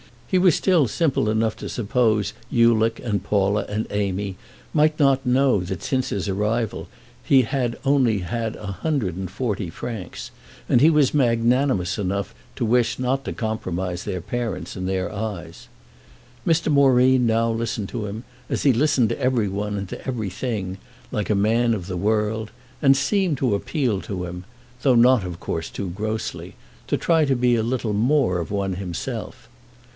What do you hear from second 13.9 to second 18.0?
their parents in their eyes. Mr. Moreen now listened